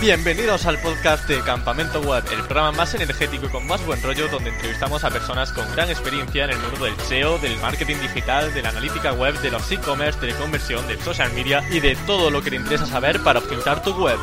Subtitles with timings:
[0.00, 4.28] Bienvenidos al podcast de Campamento Web, el programa más energético y con más buen rollo
[4.28, 8.54] donde entrevistamos a personas con gran experiencia en el mundo del SEO, del marketing digital,
[8.54, 11.96] de la analítica web, de los e-commerce, de la conversión, del social media y de
[12.06, 14.18] todo lo que te interesa saber para optimizar tu web.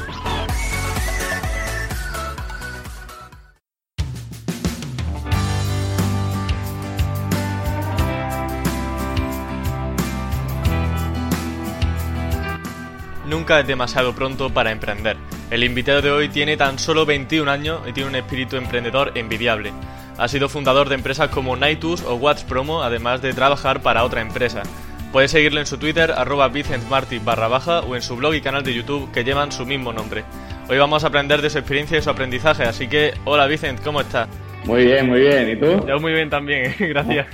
[13.28, 15.37] Nunca es demasiado pronto para emprender.
[15.50, 19.72] El invitado de hoy tiene tan solo 21 años y tiene un espíritu emprendedor envidiable.
[20.18, 24.20] Ha sido fundador de empresas como Nightus o Watch Promo, además de trabajar para otra
[24.20, 24.64] empresa.
[25.14, 28.64] Puedes seguirlo en su Twitter, arroba vicentmarty barra baja, o en su blog y canal
[28.64, 30.26] de YouTube que llevan su mismo nombre.
[30.68, 34.02] Hoy vamos a aprender de su experiencia y su aprendizaje, así que, hola Vicent, ¿cómo
[34.02, 34.28] estás?
[34.66, 35.88] Muy bien, muy bien, ¿y tú?
[35.88, 37.26] Yo muy bien también, gracias.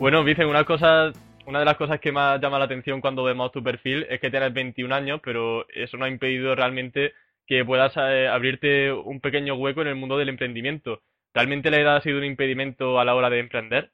[0.00, 1.12] bueno, Vicent, una cosa
[1.46, 4.30] una de las cosas que más llama la atención cuando vemos tu perfil es que
[4.30, 7.12] tienes 21 años, pero eso no ha impedido realmente
[7.46, 11.02] que puedas eh, abrirte un pequeño hueco en el mundo del emprendimiento.
[11.34, 13.90] ¿Realmente la edad ha sido un impedimento a la hora de emprender?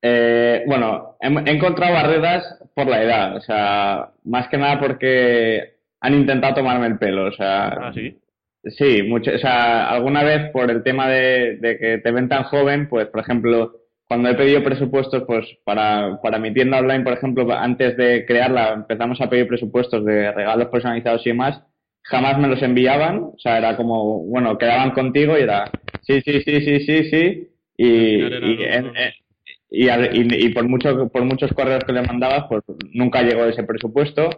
[0.00, 2.44] Eh, bueno, he, encontrado barreras
[2.74, 7.32] por la edad, o sea, más que nada porque han intentado tomarme el pelo, o
[7.32, 7.68] sea...
[7.68, 8.18] ¿Ah, sí?
[8.64, 12.44] Sí, mucho, o sea, alguna vez por el tema de, de que te ven tan
[12.44, 13.72] joven, pues, por ejemplo,
[14.08, 18.72] cuando he pedido presupuestos, pues para, para mi tienda online, por ejemplo, antes de crearla,
[18.72, 21.62] empezamos a pedir presupuestos de regalos personalizados y demás,
[22.02, 25.70] jamás me los enviaban, o sea, era como, bueno, quedaban contigo y era,
[26.02, 28.24] sí, sí, sí, sí, sí, sí, y,
[29.70, 32.62] y, y, por, mucho, por muchos correos que le mandabas, pues
[32.94, 34.30] nunca llegó ese presupuesto.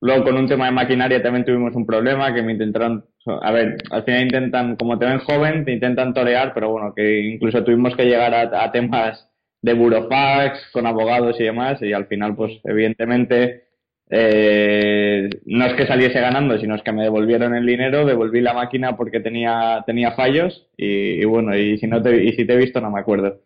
[0.00, 3.76] Luego con un tema de maquinaria también tuvimos un problema que me intentaron a ver,
[3.90, 7.96] al final intentan, como te ven joven, te intentan torear, pero bueno, que incluso tuvimos
[7.96, 9.28] que llegar a, temas
[9.62, 13.64] de burofax, con abogados y demás, y al final, pues evidentemente,
[14.08, 18.54] eh, no es que saliese ganando, sino es que me devolvieron el dinero, devolví la
[18.54, 22.58] máquina porque tenía, tenía fallos, y, bueno, y si no te, y si te he
[22.58, 23.40] visto no me acuerdo.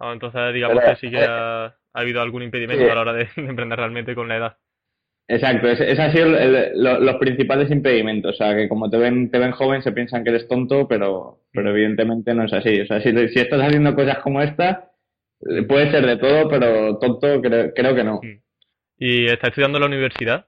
[0.00, 3.78] Ah, entonces digamos que sí que ha, habido algún impedimento a la hora de emprender
[3.78, 4.56] realmente con la edad.
[5.30, 6.26] Exacto, ese, ha sido
[6.74, 8.34] los principales impedimentos.
[8.34, 11.40] O sea, que como te ven, te ven joven, se piensan que eres tonto, pero,
[11.52, 12.80] pero evidentemente no es así.
[12.80, 14.90] O sea, si, si estás haciendo cosas como esta,
[15.40, 18.20] eh, puede ser de todo, pero tonto creo, creo que no.
[18.96, 20.46] ¿Y estás estudiando en la universidad?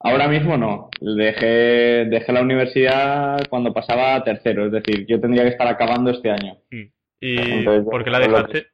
[0.00, 0.90] Ahora mismo no.
[1.00, 6.10] Dejé, dejé la universidad cuando pasaba a tercero, es decir, yo tendría que estar acabando
[6.10, 6.58] este año.
[7.20, 8.66] ¿Y por qué la dejaste?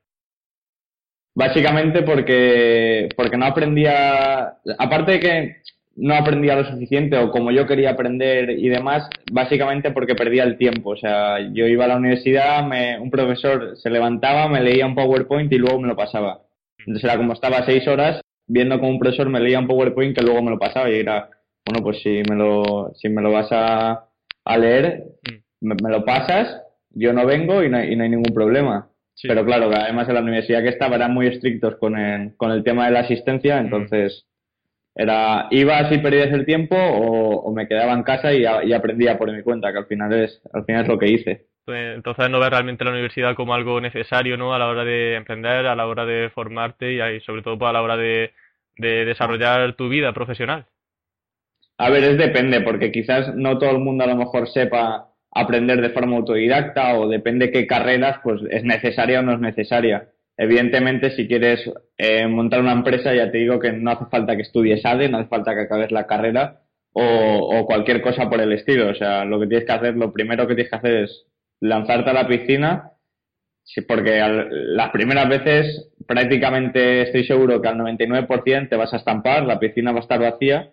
[1.35, 5.57] Básicamente porque, porque no aprendía, aparte de que
[5.97, 10.59] no aprendía lo suficiente o como yo quería aprender y demás, básicamente porque perdía el
[10.59, 10.91] tiempo.
[10.91, 14.95] O sea, yo iba a la universidad, me, un profesor se levantaba, me leía un
[14.95, 16.43] PowerPoint y luego me lo pasaba.
[16.79, 20.25] Entonces era como estaba seis horas viendo como un profesor me leía un PowerPoint que
[20.25, 21.31] luego me lo pasaba y era,
[21.65, 24.09] bueno, pues si me lo, si me lo vas a,
[24.45, 25.05] a leer,
[25.61, 25.69] mm.
[25.83, 28.89] me, lo pasas, yo no vengo y no, y no hay ningún problema.
[29.23, 32.65] Pero claro, además en la universidad que estaba eran muy estrictos con el, con el
[32.65, 34.27] tema de la asistencia, entonces
[34.95, 39.43] era iba si perdías el tiempo o, me quedaba en casa y, aprendía por mi
[39.43, 41.47] cuenta, que al final es al final es lo que hice.
[41.65, 44.53] Pues, entonces no ves realmente la universidad como algo necesario, ¿no?
[44.55, 47.83] A la hora de emprender, a la hora de formarte y sobre todo a la
[47.83, 48.33] hora de,
[48.77, 50.67] de desarrollar tu vida profesional.
[51.79, 55.81] A ver, es depende, porque quizás no todo el mundo a lo mejor sepa aprender
[55.81, 60.09] de forma autodidacta o depende qué carreras pues es necesaria o no es necesaria.
[60.37, 64.43] Evidentemente, si quieres eh, montar una empresa, ya te digo que no hace falta que
[64.43, 66.61] estudies ADE, no hace falta que acabes la carrera
[66.93, 68.91] o, o cualquier cosa por el estilo.
[68.91, 71.27] O sea, lo que tienes que hacer, lo primero que tienes que hacer es
[71.61, 72.93] lanzarte a la piscina,
[73.87, 74.21] porque
[74.51, 79.93] las primeras veces prácticamente estoy seguro que al 99% te vas a estampar, la piscina
[79.93, 80.73] va a estar vacía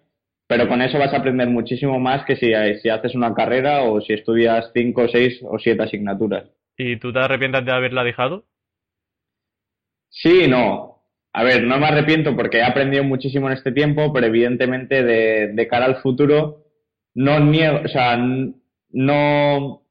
[0.49, 2.51] pero con eso vas a aprender muchísimo más que si,
[2.81, 6.49] si haces una carrera o si estudias cinco, seis o siete asignaturas.
[6.75, 8.45] ¿Y tú te arrepientas de haberla dejado?
[10.09, 11.03] Sí no.
[11.33, 15.53] A ver, no me arrepiento porque he aprendido muchísimo en este tiempo, pero evidentemente de,
[15.53, 16.65] de cara al futuro
[17.13, 19.83] no niego, o sea, no,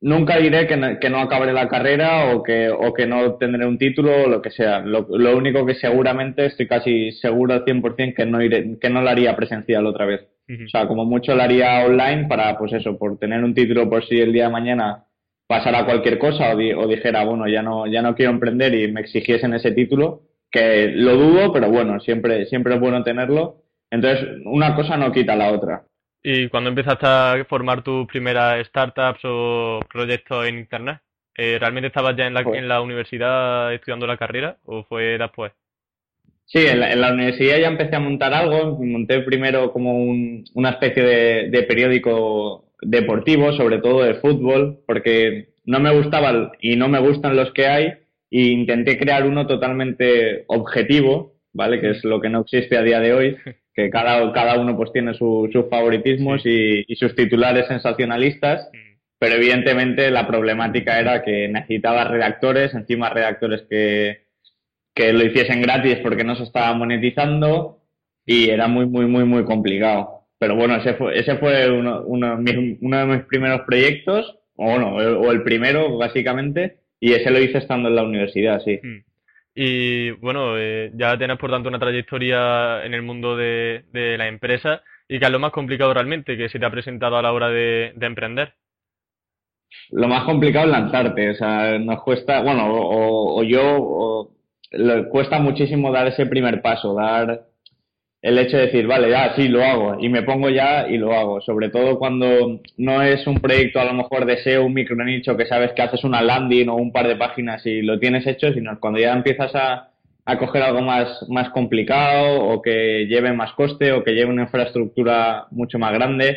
[0.00, 3.66] nunca diré que no, que no acabaré la carrera o que, o que no tendré
[3.66, 4.80] un título o lo que sea.
[4.80, 9.02] Lo, lo único que seguramente estoy casi seguro al 100% que no, iré, que no
[9.02, 10.22] lo haría presencial otra vez.
[10.48, 14.04] O sea, como mucho lo haría online para, pues eso, por tener un título por
[14.04, 15.04] si el día de mañana
[15.46, 19.00] pasara cualquier cosa o, o dijera, bueno, ya no, ya no quiero emprender y me
[19.00, 23.62] exigiesen ese título, que lo dudo, pero bueno, siempre, siempre es bueno tenerlo.
[23.92, 25.84] Entonces, una cosa no quita la otra.
[26.22, 31.00] ¿Y cuando empezaste a formar tus primeras startups o proyectos en Internet?
[31.36, 35.16] Eh, ¿Realmente estabas ya en la, pues en la universidad estudiando la carrera o fue
[35.16, 35.52] después?
[36.52, 38.76] Sí, en la, universidad ya empecé a montar algo.
[38.84, 41.02] Monté primero como una especie
[41.48, 47.36] de, periódico deportivo, sobre todo de fútbol, porque no me gustaba y no me gustan
[47.36, 47.86] los que hay.
[48.32, 51.80] E intenté crear uno totalmente objetivo, ¿vale?
[51.80, 53.36] Que es lo que no existe a día de hoy,
[53.84, 58.68] que cada, cada uno pues tiene sus favoritismos y, y, sus titulares sensacionalistas.
[58.72, 58.90] Mm.
[59.18, 64.22] Pero evidentemente la problemática era que necesitaba redactores, encima redactores que,
[64.94, 67.80] que lo hiciesen gratis porque no se estaba monetizando
[68.24, 70.26] y era muy, muy, muy, muy complicado.
[70.38, 75.30] Pero bueno, ese fue, ese fue uno, uno, de mis primeros proyectos, o bueno, o
[75.30, 78.80] el primero básicamente, y ese lo hice estando en la universidad, sí.
[78.82, 79.09] Hmm.
[79.54, 84.28] Y bueno, eh, ya tienes por tanto una trayectoria en el mundo de, de, la
[84.28, 87.32] empresa y que es lo más complicado realmente que se te ha presentado a la
[87.32, 88.54] hora de, de emprender.
[89.90, 94.30] Lo más complicado es lanzarte, o sea, nos cuesta, bueno, o, o yo, o
[95.10, 97.49] cuesta muchísimo dar ese primer paso, dar
[98.22, 101.14] el hecho de decir, vale, ya, sí, lo hago, y me pongo ya y lo
[101.14, 101.40] hago.
[101.40, 105.36] Sobre todo cuando no es un proyecto a lo mejor de SEO, un micro nicho,
[105.36, 108.52] que sabes que haces una landing o un par de páginas y lo tienes hecho,
[108.52, 109.90] sino cuando ya empiezas a,
[110.26, 114.42] a coger algo más, más complicado o que lleve más coste o que lleve una
[114.42, 116.36] infraestructura mucho más grande,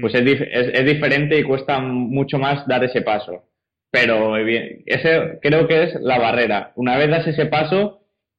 [0.00, 3.44] pues es, es, es diferente y cuesta mucho más dar ese paso.
[3.90, 6.72] Pero bien, ese creo que es la barrera.
[6.76, 7.97] Una vez das ese paso,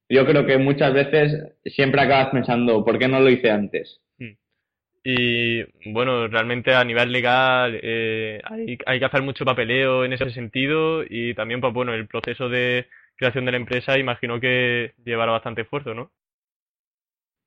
[0.09, 4.01] yo creo que muchas veces siempre acabas pensando, ¿por qué no lo hice antes?
[4.17, 4.33] Hmm.
[5.03, 10.29] Y bueno, realmente a nivel legal eh, hay, hay, que hacer mucho papeleo en ese
[10.31, 15.31] sentido y también, pues bueno, el proceso de creación de la empresa imagino que llevará
[15.31, 16.11] bastante esfuerzo, ¿no?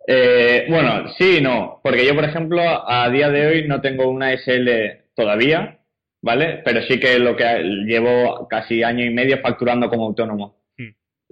[0.06, 4.08] Eh, bueno, sí y no, porque yo, por ejemplo, a día de hoy no tengo
[4.08, 5.78] una SL todavía,
[6.20, 6.60] ¿vale?
[6.64, 7.44] Pero sí que lo que
[7.86, 10.61] llevo casi año y medio facturando como autónomo.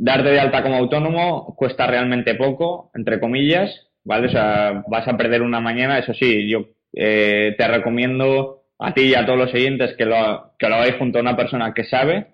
[0.02, 3.70] Darte de alta como autónomo cuesta realmente poco, entre comillas,
[4.02, 4.28] ¿vale?
[4.28, 6.64] O sea, vas a perder una mañana, eso sí, yo
[6.94, 10.96] eh, te recomiendo a ti y a todos los siguientes que lo, que lo hagáis
[10.96, 12.28] junto a una persona que sabe,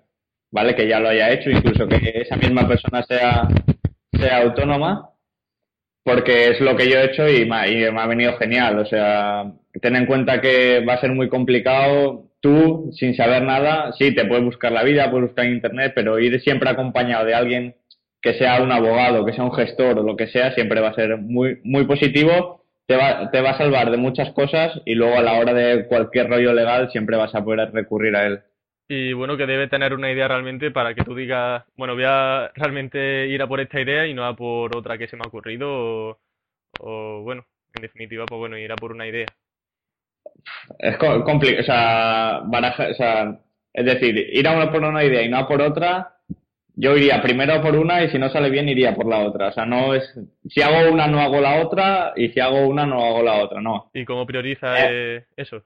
[0.49, 0.75] ¿vale?
[0.75, 3.49] Que ya lo haya hecho, incluso que esa misma persona sea,
[4.13, 5.09] sea autónoma,
[6.05, 8.79] porque es lo que yo he hecho y me, y me ha venido genial.
[8.79, 9.43] O sea,
[9.81, 14.25] ten en cuenta que va a ser muy complicado tú, sin saber nada, sí, te
[14.25, 17.75] puedes buscar la vida, puedes buscar en internet, pero ir siempre acompañado de alguien
[18.21, 20.95] que sea un abogado, que sea un gestor o lo que sea, siempre va a
[20.95, 25.17] ser muy, muy positivo, te va, te va a salvar de muchas cosas y luego
[25.17, 28.41] a la hora de cualquier rollo legal siempre vas a poder recurrir a él.
[28.89, 32.51] Y bueno, que debe tener una idea realmente para que tú digas, bueno, voy a
[32.55, 35.27] realmente ir a por esta idea y no a por otra que se me ha
[35.27, 36.19] ocurrido o,
[36.79, 37.45] o bueno,
[37.75, 39.25] en definitiva, pues bueno, ir a por una idea
[40.79, 43.39] es complicado, o sea, baraja, o sea,
[43.73, 46.17] es decir, ir a por una idea y no a por otra,
[46.75, 49.47] yo iría primero por una y si no sale bien iría por la otra.
[49.47, 50.03] O sea, no es,
[50.47, 53.61] si hago una no hago la otra y si hago una no hago la otra,
[53.61, 53.89] no.
[53.93, 55.63] ¿Y cómo prioriza eh, eso?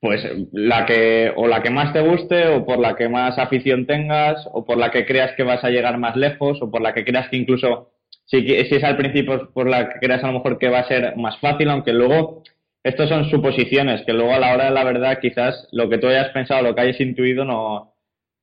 [0.00, 3.86] Pues la que, o la que más te guste, o por la que más afición
[3.86, 6.92] tengas, o por la que creas que vas a llegar más lejos, o por la
[6.92, 7.92] que creas que incluso,
[8.24, 10.88] si, si es al principio por la que creas a lo mejor que va a
[10.88, 12.42] ser más fácil, aunque luego
[12.84, 16.08] estos son suposiciones que luego a la hora de la verdad quizás lo que tú
[16.08, 17.94] hayas pensado, lo que hayas intuido no,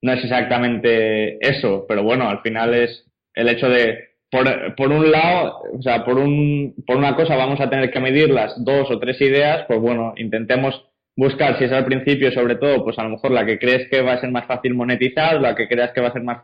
[0.02, 5.10] no es exactamente eso, pero bueno, al final es el hecho de, por, por un
[5.10, 8.90] lado, o sea, por, un, por una cosa vamos a tener que medir las dos
[8.90, 13.02] o tres ideas, pues bueno, intentemos buscar si es al principio sobre todo, pues a
[13.02, 15.92] lo mejor la que crees que va a ser más fácil monetizar, la que creas
[15.92, 16.40] que va a ser más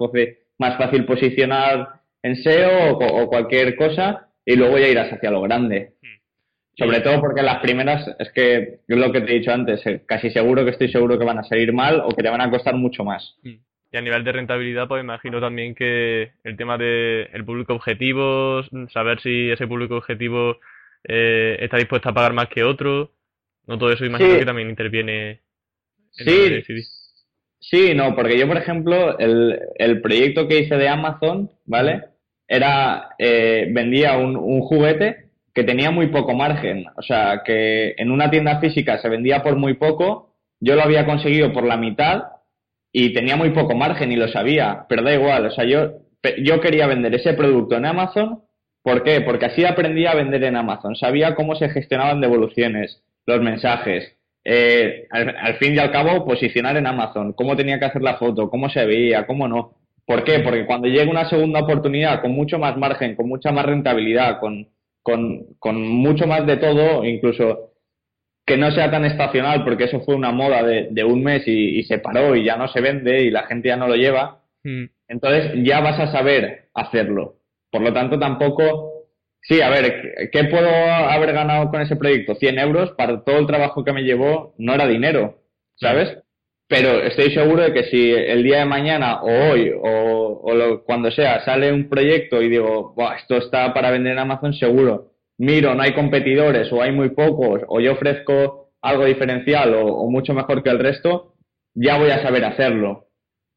[0.76, 5.94] fácil, posicionar en SEO o, o cualquier cosa y luego ya irás hacia lo grande.
[6.76, 10.02] Sobre todo porque las primeras, es que es lo que te he dicho antes, eh,
[10.06, 12.50] casi seguro que estoy seguro que van a salir mal o que te van a
[12.50, 13.36] costar mucho más.
[13.42, 13.54] Mm.
[13.92, 18.62] Y a nivel de rentabilidad, pues imagino también que el tema del el público objetivo,
[18.92, 20.58] saber si ese público objetivo
[21.04, 23.12] eh, está dispuesto a pagar más que otro,
[23.66, 25.40] no todo eso imagino que también interviene
[26.18, 26.82] en sí,
[27.58, 32.02] Sí, no, porque yo, por ejemplo, el, el proyecto que hice de Amazon, ¿vale?
[32.46, 35.25] Era, eh, vendía un, un juguete
[35.56, 36.84] que tenía muy poco margen.
[36.96, 41.06] O sea, que en una tienda física se vendía por muy poco, yo lo había
[41.06, 42.24] conseguido por la mitad
[42.92, 45.46] y tenía muy poco margen y lo sabía, pero da igual.
[45.46, 45.92] O sea, yo,
[46.42, 48.42] yo quería vender ese producto en Amazon.
[48.82, 49.22] ¿Por qué?
[49.22, 50.94] Porque así aprendí a vender en Amazon.
[50.94, 54.14] Sabía cómo se gestionaban devoluciones, los mensajes.
[54.44, 58.50] Eh, al, fin y al cabo, posicionar en Amazon, cómo tenía que hacer la foto,
[58.50, 59.72] cómo se veía, cómo no.
[60.04, 60.40] ¿Por qué?
[60.40, 64.68] Porque cuando llega una segunda oportunidad con mucho más margen, con mucha más rentabilidad, con,
[65.06, 67.74] con, con mucho más de todo, incluso
[68.44, 71.80] que no sea tan estacional, porque eso fue una moda de, de un mes y,
[71.84, 74.42] se paró y ya no se vende y la gente ya no lo lleva.
[74.64, 74.86] Hmm.
[75.06, 77.36] Entonces ya vas a saber hacerlo.
[77.70, 78.94] Por lo tanto, tampoco...
[79.42, 82.34] Sí, a ver, ¿qué puedo haber ganado con ese proyecto?
[82.34, 85.38] 100 euros para todo el trabajo que me llevó no era dinero,
[85.76, 86.18] ¿sabes?
[86.68, 91.44] Pero estoy seguro de que si el día de mañana o hoy o, cuando sea
[91.44, 95.12] sale un proyecto y digo, esto está para vender en Amazon, seguro.
[95.38, 100.34] Miro, no hay competidores o hay muy pocos o yo ofrezco algo diferencial o, mucho
[100.34, 101.34] mejor que el resto,
[101.74, 103.06] ya voy a saber hacerlo.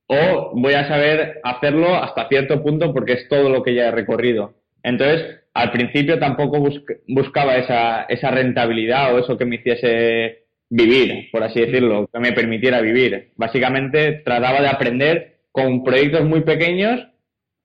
[0.08, 3.92] O voy a saber hacerlo hasta cierto punto porque es todo lo que ya he
[3.92, 4.56] recorrido.
[4.84, 6.64] Entonces, al principio tampoco
[7.08, 12.32] buscaba esa, esa rentabilidad o eso que me hiciese vivir, por así decirlo, que me
[12.32, 13.32] permitiera vivir.
[13.36, 17.08] Básicamente trataba de aprender con proyectos muy pequeños,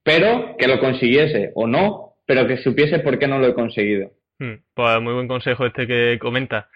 [0.03, 4.11] pero que lo consiguiese o no, pero que supiese por qué no lo he conseguido.
[4.39, 6.69] Hmm, pues muy buen consejo este que comenta.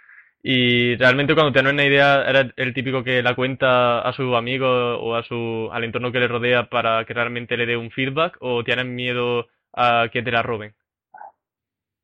[0.43, 4.99] Y realmente cuando tienes una idea, ¿eres el típico que la cuenta a sus amigos
[5.01, 8.37] o a su, al entorno que le rodea para que realmente le dé un feedback
[8.41, 10.75] o tienes miedo a que te la roben?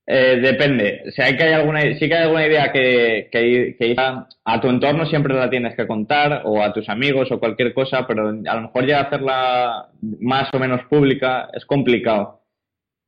[0.06, 1.02] Eh, depende.
[1.12, 3.96] Si hay que hay alguna, sí que hay alguna idea que, que,
[4.44, 8.06] a tu entorno siempre la tienes que contar, o a tus amigos, o cualquier cosa,
[8.06, 9.88] pero a lo mejor ya hacerla
[10.20, 12.42] más o menos pública es complicado.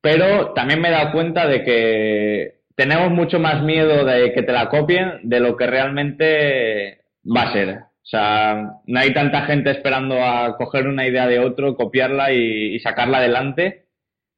[0.01, 4.53] Pero también me he dado cuenta de que tenemos mucho más miedo de que te
[4.53, 7.71] la copien de lo que realmente va a ser.
[7.79, 12.79] O sea, no hay tanta gente esperando a coger una idea de otro, copiarla y
[12.81, 13.86] sacarla adelante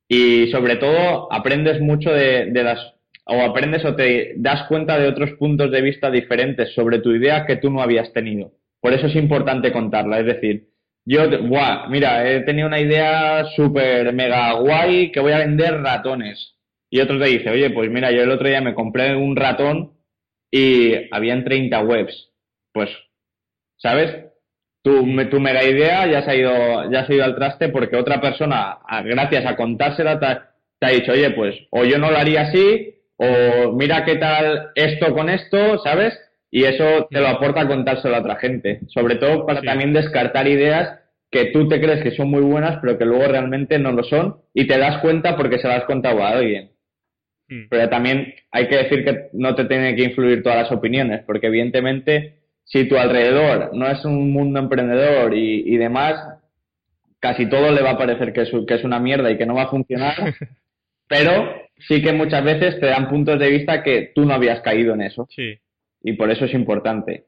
[0.08, 2.94] y sobre todo aprendes mucho de, las
[3.26, 7.44] o aprendes o te das cuenta de otros puntos de vista diferentes sobre tu idea
[7.44, 8.52] que tú no habías tenido.
[8.80, 10.68] Por eso es importante contarla, es decir,
[11.04, 16.54] yo, guau, mira, he tenido una idea súper mega guay que voy a vender ratones.
[16.90, 19.92] Y otro te dice, oye, pues mira, yo el otro día me compré un ratón
[20.50, 22.30] y habían 30 webs.
[22.72, 22.90] Pues,
[23.76, 24.27] ¿sabes?
[24.82, 27.96] Tu, tu mega idea ya se, ha ido, ya se ha ido al traste porque
[27.96, 32.42] otra persona, gracias a contársela, te, ha dicho, oye, pues, o yo no lo haría
[32.42, 36.18] así, o mira qué tal esto con esto, ¿sabes?
[36.50, 38.80] Y eso te lo aporta contárselo a otra gente.
[38.88, 40.98] Sobre todo para también descartar ideas
[41.30, 44.36] que tú te crees que son muy buenas, pero que luego realmente no lo son,
[44.54, 46.70] y te das cuenta porque se las has contado a alguien.
[47.48, 47.68] Mm.
[47.68, 51.48] Pero también hay que decir que no te tienen que influir todas las opiniones, porque
[51.48, 52.38] evidentemente
[52.68, 56.38] si tu alrededor no es un mundo emprendedor y, demás,
[57.18, 59.54] casi todo le va a parecer que es, que es una mierda y que no
[59.54, 60.14] va a funcionar,
[61.08, 64.94] pero sí que muchas veces te dan puntos de vista que tú no habías caído
[64.94, 65.26] en eso.
[65.30, 65.58] Sí.
[66.02, 67.24] Y por eso es importante.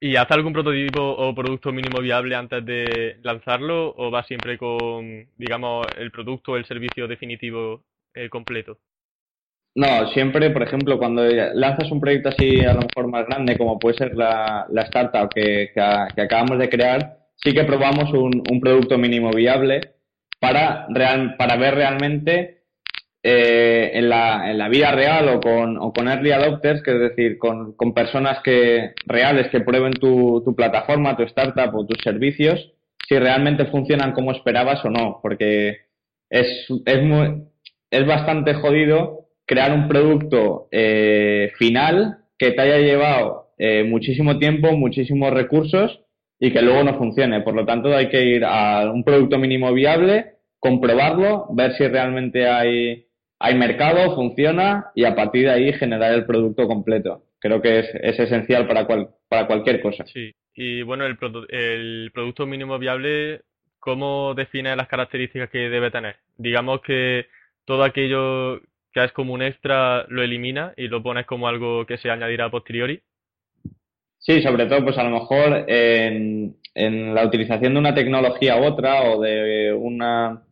[0.00, 5.26] ¿Y hace algún prototipo o producto mínimo viable antes de lanzarlo o va siempre con,
[5.36, 7.82] digamos, el producto o el servicio definitivo
[8.14, 8.78] eh, completo?
[9.74, 11.24] No, siempre, por ejemplo, cuando
[11.54, 15.32] lanzas un proyecto así a lo mejor más grande, como puede ser la, la startup
[15.32, 15.80] que, que,
[16.22, 19.80] acabamos de crear, sí que probamos un, producto mínimo viable
[20.40, 22.62] para, real, para ver realmente
[23.22, 27.00] eh, en, la, en la vida real o con, o con early adopters, que es
[27.00, 32.02] decir, con, con personas que, reales que prueben tu, tu plataforma, tu startup o tus
[32.02, 32.72] servicios,
[33.08, 35.78] si realmente funcionan como esperabas o no, porque
[36.28, 37.44] es, es, muy,
[37.90, 44.76] es bastante jodido crear un producto eh, final que te haya llevado eh, muchísimo tiempo,
[44.76, 46.02] muchísimos recursos
[46.38, 47.40] y que luego no funcione.
[47.40, 52.46] Por lo tanto, hay que ir a un producto mínimo viable, comprobarlo, ver si realmente
[52.46, 53.06] hay,
[53.40, 57.24] hay mercado, funciona y a partir de ahí generar el producto completo.
[57.40, 60.06] Creo que es, es esencial para, cual, para cualquier cosa.
[60.06, 63.40] Sí, y bueno, el, el producto mínimo viable,
[63.80, 66.18] ¿cómo define las características que debe tener?
[66.38, 67.26] Digamos que
[67.64, 68.60] todo aquello
[68.92, 72.46] que es como un extra, lo elimina y lo pones como algo que se añadirá
[72.46, 73.00] a posteriori.
[74.18, 76.54] Sí, sobre todo, pues a lo mejor en,
[77.14, 80.42] la utilización de una tecnología u otra o de una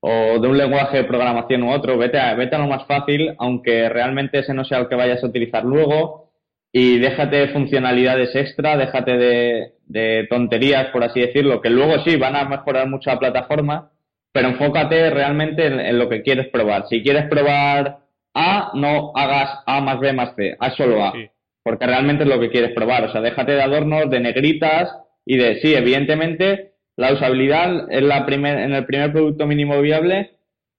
[0.00, 3.34] o de un lenguaje de programación u otro, vete a, vete a lo más fácil,
[3.38, 6.30] aunque realmente ese no sea el que vayas a utilizar luego,
[6.70, 12.16] y déjate de funcionalidades extra, déjate de, de tonterías, por así decirlo, que luego sí
[12.16, 13.90] van a mejorar mucho la plataforma,
[14.36, 16.86] pero enfócate realmente en, lo que quieres probar.
[16.90, 18.00] Si quieres probar
[18.34, 21.14] A, no hagas A más B más C, haz solo A,
[21.62, 23.04] porque realmente es lo que quieres probar.
[23.04, 28.26] O sea, déjate de adornos, de negritas y de, sí, evidentemente, la usabilidad en, la
[28.26, 30.32] primer, en el primer producto mínimo viable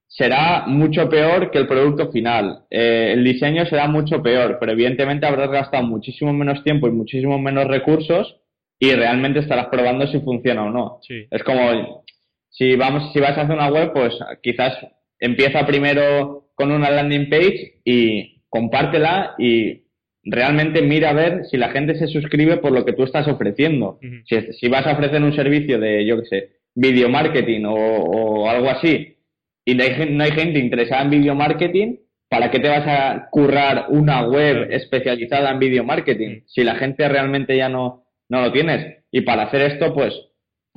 [0.06, 2.60] será mucho peor que el producto final.
[2.70, 7.40] Eh, el diseño será mucho peor, pero evidentemente habrás gastado muchísimo menos tiempo y muchísimo
[7.40, 8.36] menos recursos
[8.78, 11.00] y realmente estarás probando si funciona o no.
[11.08, 12.04] Es como
[12.58, 14.74] si vamos, si vas a hacer una web, pues quizás
[15.20, 19.84] empieza primero con una landing page y compártela y
[20.24, 24.00] realmente mira a ver si la gente se suscribe por lo que tú estás ofreciendo.
[24.24, 29.16] si, vas a ofrecer un servicio de, yo qué sé, video marketing o, algo así,
[29.64, 31.96] y no hay, no hay gente interesada en video marketing,
[32.28, 37.08] ¿para qué te vas a currar una web especializada en video marketing si la gente
[37.08, 39.04] realmente ya no, no lo tienes?
[39.12, 40.12] Y para hacer esto, pues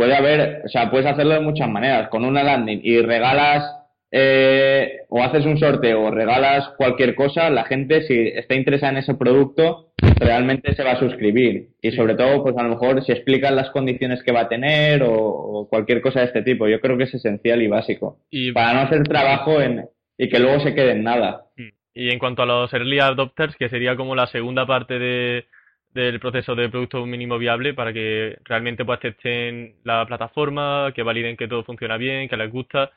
[0.01, 3.63] puede haber, o sea, puedes hacerlo de muchas maneras, con una landing y regalas
[4.12, 8.98] eh, o haces un sorteo o regalas cualquier cosa, la gente si está interesada en
[8.98, 11.67] ese producto realmente se va a suscribir.
[11.84, 15.03] Y sobre todo pues a lo mejor si explican las condiciones que va a tener
[15.05, 18.17] o, cualquier cosa de este tipo, yo creo que es esencial y básico.
[18.55, 19.86] Para no hacer trabajo en,
[20.17, 21.43] y que luego se quede en nada.
[21.58, 21.70] Mm.
[21.93, 25.46] Y en cuanto a los early adopters, que sería como la segunda parte de,
[25.93, 31.38] del proceso de producto mínimo viable para que realmente pues acepten la plataforma, que validen
[31.38, 32.91] que todo funciona bien, que les gusta.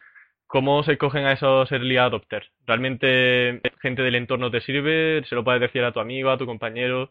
[0.46, 2.46] ¿Cómo se escogen a esos early adopters?
[2.66, 5.24] ¿Realmente gente del entorno te sirve?
[5.28, 7.10] ¿Se lo puedes decir a tu amigo, a tu compañero?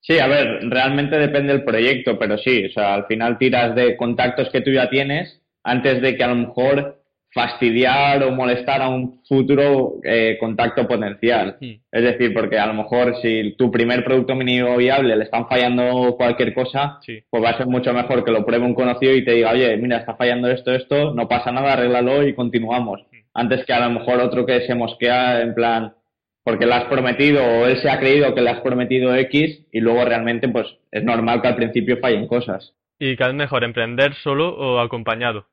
[0.00, 3.96] Sí, a ver, realmente depende del proyecto, pero sí, o sea, al final tiras de
[3.96, 7.01] contactos que tú ya tienes antes de que a lo mejor
[7.32, 11.56] fastidiar o molestar a un futuro eh, contacto potencial.
[11.60, 16.14] Es decir, porque a lo mejor si tu primer producto mínimo viable le están fallando
[16.16, 16.98] cualquier cosa,
[17.30, 19.76] pues va a ser mucho mejor que lo pruebe un conocido y te diga, oye,
[19.78, 23.00] mira, está fallando esto, esto, no pasa nada, arréglalo y continuamos.
[23.32, 25.94] Antes que a lo mejor otro que se mosquea en plan,
[26.44, 29.80] porque le has prometido o él se ha creído que le has prometido X y
[29.80, 32.74] luego realmente pues es normal que al principio fallen cosas.
[32.98, 35.46] ¿Y qué es mejor, emprender solo o acompañado?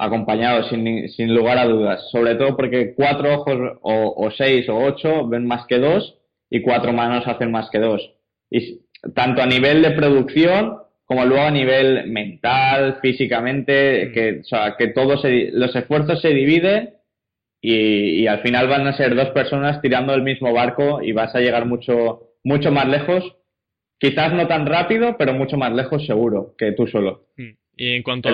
[0.00, 2.08] Acompañado, sin, sin lugar a dudas.
[2.10, 6.92] Sobre todo porque cuatro ojos o, seis o ocho ven más que dos y cuatro
[6.92, 8.14] manos hacen más que dos.
[8.50, 8.80] Y
[9.14, 14.12] tanto a nivel de producción como luego a nivel mental, físicamente, mm.
[14.12, 16.94] que, o sea, que todos los esfuerzos se dividen
[17.60, 21.34] y, y, al final van a ser dos personas tirando el mismo barco y vas
[21.34, 23.36] a llegar mucho, mucho más lejos.
[23.98, 27.26] Quizás no tan rápido, pero mucho más lejos seguro que tú solo.
[27.36, 27.50] Mm.
[27.76, 28.30] Y en cuanto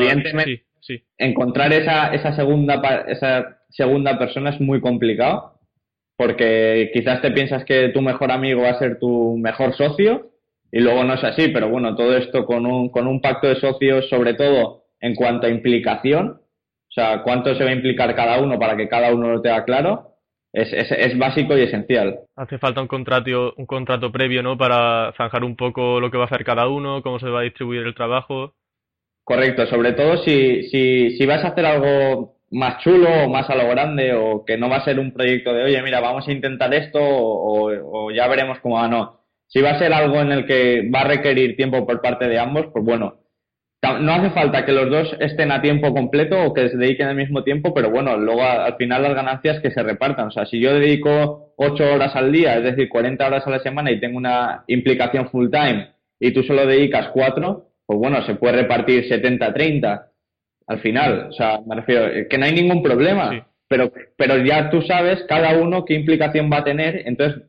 [0.89, 5.57] Evidentemente, Encontrar esa, esa, segunda, esa segunda persona es muy complicado
[6.17, 10.31] porque quizás te piensas que tu mejor amigo va a ser tu mejor socio
[10.73, 13.57] y luego no es así, pero bueno, todo esto con un, con un pacto de
[13.57, 18.41] socios, sobre todo en cuanto a implicación, o sea, cuánto se va a implicar cada
[18.41, 20.17] uno para que cada uno lo tenga claro,
[20.53, 22.21] es, es, es, básico y esencial.
[22.35, 24.57] Hace falta un contrato, un contrato previo, ¿no?
[24.57, 27.43] Para zanjar un poco lo que va a hacer cada uno, cómo se va a
[27.43, 28.55] distribuir el trabajo.
[29.27, 33.57] Correcto, sobre todo si, si, si vas a hacer algo más chulo o más a
[33.57, 36.33] lo grande o que no va a ser un proyecto de, oye, mira, vamos a
[36.33, 39.23] intentar esto o, ya veremos cómo va, no.
[39.49, 42.39] Si va a ser algo en el que va a requerir tiempo por parte de
[42.39, 43.17] ambos, pues bueno,
[44.01, 47.17] no hace falta que los dos estén a tiempo completo o que se dediquen al
[47.17, 50.29] mismo tiempo, pero bueno, luego al final las ganancias que se repartan.
[50.29, 53.59] O sea, si yo dedico 8 horas al día, es decir, 40 horas a la
[53.59, 55.89] semana y tengo una implicación full time
[56.21, 60.07] y tú solo dedicas 4, pues bueno, se puede repartir 70-30
[60.67, 61.29] al final.
[61.31, 63.49] O sea, me refiero, eh, que no hay ningún problema.
[63.69, 67.43] Pero, pero ya tú sabes cada uno qué implicación va a tener, entonces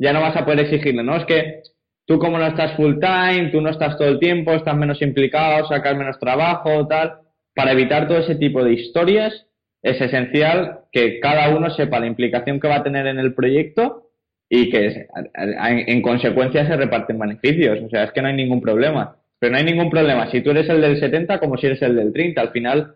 [0.00, 1.16] ya no vas a poder exigirle, ¿no?
[1.16, 1.62] Es que
[2.06, 5.68] tú como no estás full time, tú no estás todo el tiempo, estás menos implicado,
[5.68, 7.20] sacas menos trabajo, tal.
[7.54, 9.46] Para evitar todo ese tipo de historias,
[9.82, 14.10] es esencial que cada uno sepa la implicación que va a tener en el proyecto
[14.48, 15.06] y que
[15.86, 17.78] en consecuencia se reparten beneficios.
[17.84, 19.19] O sea, es que no hay ningún problema.
[19.40, 20.30] Pero no hay ningún problema.
[20.30, 22.94] Si tú eres el del 70 como si eres el del 30, al final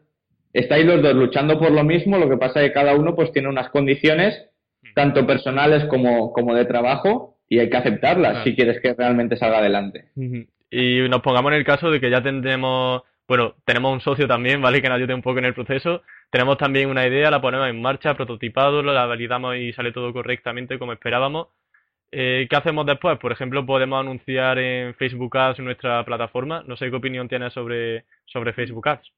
[0.53, 3.33] estáis los dos luchando por lo mismo, lo que pasa es que cada uno pues
[3.33, 4.51] tiene unas condiciones,
[4.95, 9.59] tanto personales como, como de trabajo, y hay que aceptarlas si quieres que realmente salga
[9.59, 10.11] adelante.
[10.71, 14.61] Y nos pongamos en el caso de que ya tendremos, bueno, tenemos un socio también,
[14.61, 14.83] ¿vale?
[14.83, 16.03] Que nos ayude un poco en el proceso.
[16.31, 20.79] Tenemos también una idea, la ponemos en marcha, prototipado, la validamos y sale todo correctamente
[20.79, 21.49] como esperábamos.
[22.13, 23.19] Eh, ¿Qué hacemos después?
[23.19, 26.63] Por ejemplo, podemos anunciar en Facebook Ads en nuestra plataforma.
[26.67, 29.11] No sé qué opinión tienes sobre, sobre Facebook Ads.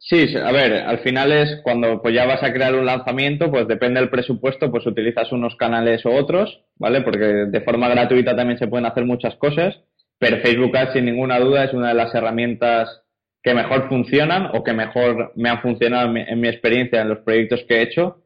[0.00, 3.66] Sí, a ver, al final es cuando pues ya vas a crear un lanzamiento, pues
[3.66, 7.00] depende del presupuesto, pues utilizas unos canales u otros, ¿vale?
[7.00, 9.76] Porque de forma gratuita también se pueden hacer muchas cosas,
[10.18, 13.02] pero Facebook Ads sin ninguna duda es una de las herramientas
[13.42, 17.64] que mejor funcionan o que mejor me han funcionado en mi experiencia en los proyectos
[17.68, 18.22] que he hecho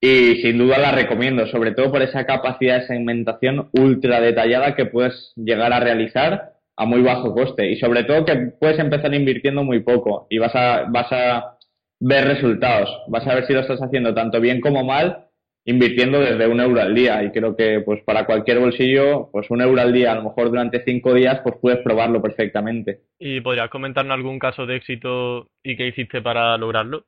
[0.00, 4.86] y sin duda la recomiendo, sobre todo por esa capacidad de segmentación ultra detallada que
[4.86, 7.70] puedes llegar a realizar a muy bajo coste.
[7.70, 11.58] Y sobre todo que puedes empezar invirtiendo muy poco y vas a, vas a
[11.98, 12.88] ver resultados.
[13.08, 15.26] Vas a ver si lo estás haciendo tanto bien como mal,
[15.64, 17.24] invirtiendo desde un euro al día.
[17.24, 20.50] Y creo que pues para cualquier bolsillo, pues un euro al día, a lo mejor
[20.50, 23.00] durante cinco días, pues puedes probarlo perfectamente.
[23.18, 27.04] ¿Y podrías comentarnos algún caso de éxito y qué hiciste para lograrlo?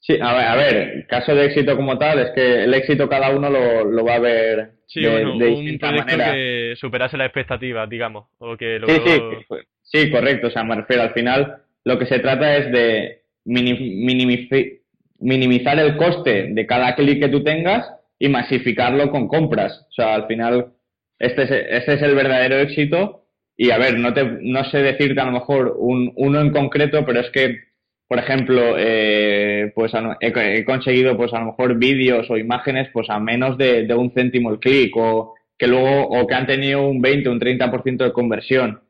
[0.00, 3.30] Sí, a ver, a ver, caso de éxito como tal, es que el éxito cada
[3.30, 5.38] uno lo, lo va a ver sí, de, bueno, un
[5.78, 5.86] proyecto
[6.16, 9.44] que superase la expectativa, digamos, o que sí, sí,
[9.82, 13.20] sí, correcto, o sea, me refiero, al final lo que se trata es de,
[15.20, 19.86] minimizar el coste de cada clic que tú tengas y masificarlo con compras.
[19.88, 20.72] O sea, al final,
[21.18, 23.24] este es, este es el verdadero éxito.
[23.56, 27.04] Y a ver, no, te, no sé decirte a lo mejor un, uno en concreto,
[27.04, 27.58] pero es que,
[28.08, 33.18] por ejemplo, eh, pues he, conseguido pues a lo mejor vídeos o imágenes pues a
[33.18, 37.28] menos de, un céntimo el clic o que luego o que han tenido un 20
[37.28, 38.80] o un 30% de conversión.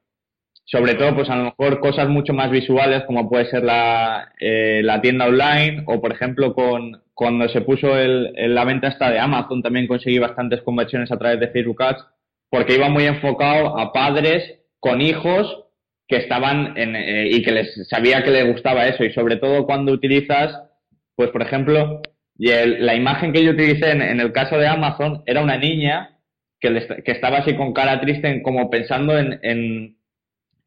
[0.64, 4.80] Sobre todo pues a lo mejor cosas mucho más visuales como puede ser la, eh,
[4.84, 9.18] la tienda online o por ejemplo con cuando se puso el, la venta esta de
[9.18, 12.06] Amazon también conseguí bastantes conversiones a través de Facebook Ads
[12.50, 15.69] porque iba muy enfocado a padres con hijos
[16.10, 19.64] que estaban en, eh, y que les sabía que les gustaba eso y sobre todo
[19.64, 20.60] cuando utilizas
[21.16, 22.02] pues por ejemplo
[22.36, 26.18] la imagen que yo utilicé en, el caso de Amazon era una niña
[26.58, 29.96] que, que estaba así con cara triste como pensando en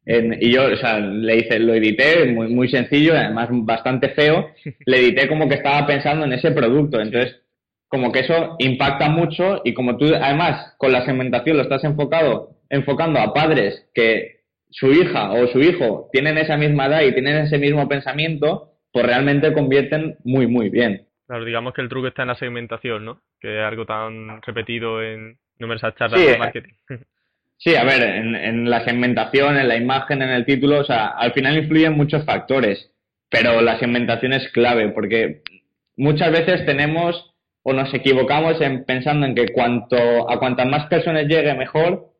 [0.06, 4.50] y yo, o sea, le hice, lo edité muy, muy sencillo, además bastante feo.
[4.86, 7.00] Le edité como que estaba pensando en ese producto.
[7.00, 7.40] Entonces,
[7.88, 12.50] como que eso impacta mucho y como tú, además, con la segmentación lo estás enfocado,
[12.68, 14.43] enfocando a padres que
[14.74, 19.06] su hija o su hijo tienen esa misma edad y tienen ese mismo pensamiento, pues
[19.06, 21.06] realmente convierten muy, muy bien.
[21.28, 23.20] Claro, digamos que el truco está en la segmentación, ¿no?
[23.40, 26.72] Que es algo tan repetido en numerosas charlas de marketing.
[27.56, 31.32] Sí, a ver, en, la segmentación, en la imagen, en el título, o sea, al
[31.32, 32.92] final influyen muchos factores,
[33.30, 35.42] pero la segmentación es clave porque
[35.96, 37.32] muchas veces tenemos
[37.62, 42.10] o nos equivocamos en pensando en que cuanto a cuantas más personas llegue mejor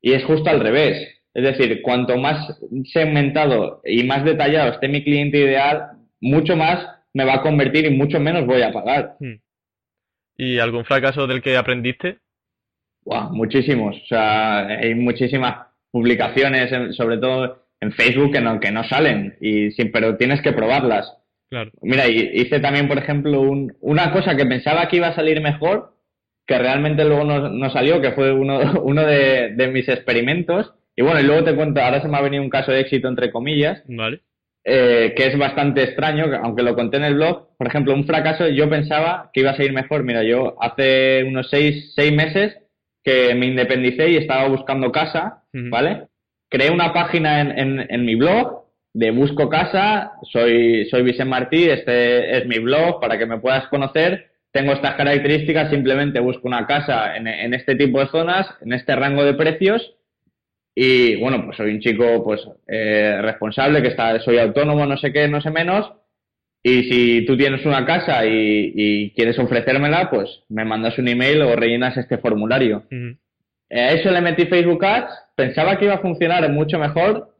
[0.00, 1.17] y es justo al revés.
[1.38, 2.58] Es decir, cuanto más
[2.92, 7.90] segmentado y más detallado esté mi cliente ideal, mucho más me va a convertir y
[7.90, 9.14] mucho menos voy a pagar.
[9.20, 9.36] Hmm.
[10.36, 12.18] ¿Y algún fracaso del que aprendiste?
[13.30, 13.94] muchísimos.
[14.02, 19.70] O sea, hay muchísimas publicaciones, sobre todo en Facebook, que no, que no salen, y
[19.70, 21.06] sí, pero tienes que probarlas.
[21.50, 21.70] Claro.
[21.82, 25.94] Mira, hice también, por ejemplo, un, una cosa que pensaba que iba a salir mejor,
[26.48, 30.74] que realmente luego no, salió, que fue uno, uno de, de, mis experimentos.
[30.98, 33.06] Y bueno, y luego te cuento, ahora se me ha venido un caso de éxito,
[33.06, 33.84] entre comillas.
[33.86, 34.22] Vale.
[34.64, 37.56] Eh, que es bastante extraño, aunque lo conté en el blog.
[37.56, 40.02] Por ejemplo, un fracaso, yo pensaba que iba a salir mejor.
[40.02, 42.58] Mira, yo hace unos seis, seis meses
[43.04, 46.08] que me independicé y estaba buscando casa, ¿vale?
[46.50, 52.38] Creé una página en, en, mi blog de Busco Casa, soy, soy Vicente Martí, este
[52.38, 54.32] es mi blog para que me puedas conocer.
[54.50, 58.96] Tengo estas características, simplemente busco una casa en, en este tipo de zonas, en este
[58.96, 59.94] rango de precios.
[60.80, 65.12] Y bueno, pues soy un chico pues eh, responsable, que está, soy autónomo, no sé
[65.12, 65.92] qué, no sé menos,
[66.62, 71.56] y si tú tienes una casa y, quieres ofrecérmela, pues me mandas un email o
[71.56, 72.84] rellenas este formulario.
[73.72, 77.34] A eso le metí Facebook Ads, pensaba que iba a funcionar mucho mejor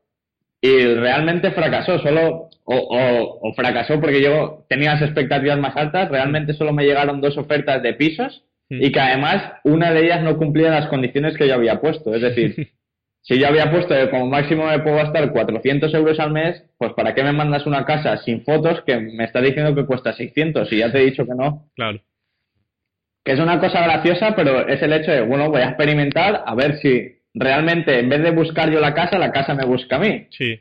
[0.60, 6.72] y realmente fracasó, solo, o, fracasó porque yo tenía las expectativas más altas, realmente solo
[6.72, 10.88] me llegaron dos ofertas de pisos y que además una de ellas no cumplía las
[10.88, 12.72] condiciones que yo había puesto, es decir,
[13.28, 16.94] si yo había puesto que como máximo me puedo gastar 400 euros al mes, pues
[16.94, 20.72] ¿para qué me mandas una casa sin fotos que me está diciendo que cuesta 600
[20.72, 21.68] y ya te he dicho que no?
[21.76, 22.00] Claro.
[23.22, 26.54] Que es una cosa graciosa, pero es el hecho de, bueno, voy a experimentar a
[26.54, 29.98] ver si realmente en vez de buscar yo la casa, la casa me busca a
[29.98, 30.26] mí.
[30.30, 30.58] Sí.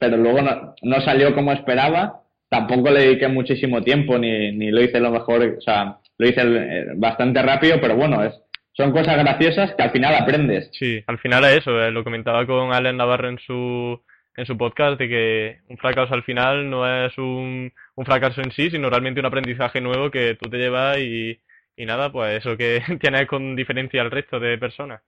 [0.00, 4.82] Pero luego no, no salió como esperaba, tampoco le dediqué muchísimo tiempo ni, ni lo
[4.82, 8.34] hice lo mejor, o sea, lo hice eh, bastante rápido, pero bueno, es,
[8.78, 10.70] son cosas graciosas que al final aprendes.
[10.72, 14.00] Sí, al final es eso, eh, lo comentaba con Allen Navarro en su,
[14.36, 18.52] en su podcast, de que un fracaso al final no es un, un fracaso en
[18.52, 21.40] sí, sino realmente un aprendizaje nuevo que tú te llevas y,
[21.76, 25.02] y nada, pues eso que tienes con diferencia al resto de personas.